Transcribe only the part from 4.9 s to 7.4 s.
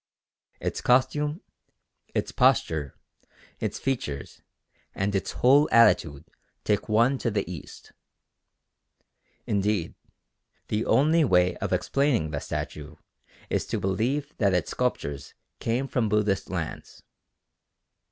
and its whole attitude take one to